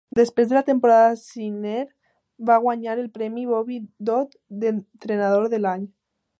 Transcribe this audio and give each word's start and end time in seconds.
Després 0.17 0.47
de 0.51 0.55
la 0.57 0.61
temporada, 0.69 1.11
Snyder 1.23 1.83
va 2.51 2.57
guanyar 2.65 2.97
el 3.03 3.11
premi 3.19 3.45
Bobby 3.53 3.79
Dodd 4.11 4.35
d'Entrenador 4.65 5.51
de 5.57 5.65
l'Any. 5.65 5.89